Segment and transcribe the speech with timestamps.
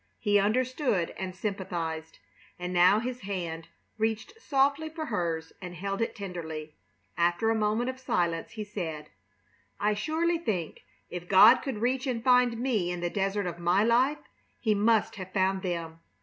[0.17, 2.17] He understood and sympathized,
[2.57, 3.67] and now his hand
[3.99, 6.73] reached softly for hers and held it tenderly.
[7.19, 9.11] After a moment of silence he said:
[9.79, 13.83] "I surely think if God could reach and find me in the desert of my
[13.83, 14.17] life,
[14.59, 15.99] He must have found them.